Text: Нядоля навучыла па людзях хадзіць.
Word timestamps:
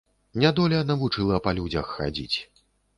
Нядоля 0.43 0.79
навучыла 0.93 1.39
па 1.47 1.57
людзях 1.61 1.85
хадзіць. 1.95 2.37